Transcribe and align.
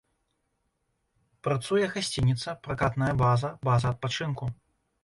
Працуе 1.47 1.85
гасцініца, 1.99 2.49
пракатная 2.69 3.13
база, 3.25 3.57
база 3.71 3.87
адпачынку. 3.97 4.55